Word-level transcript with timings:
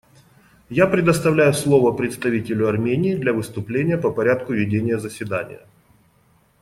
Я 0.71 0.87
предоставляю 0.87 1.53
слово 1.53 1.95
представителю 1.95 2.67
Армении 2.67 3.15
для 3.15 3.33
выступления 3.33 3.99
по 3.99 4.09
порядку 4.11 4.53
ведения 4.53 4.97
заседания. 4.97 5.59